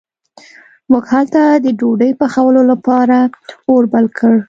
موږ 0.91 1.03
هلته 1.13 1.41
د 1.65 1.67
ډوډۍ 1.79 2.11
پخولو 2.19 2.61
لپاره 2.71 3.17
اور 3.69 3.83
بل 3.93 4.05
کړ. 4.17 4.33